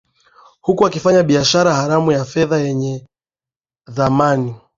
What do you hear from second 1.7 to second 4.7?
haramu ya fedha yenye dhamani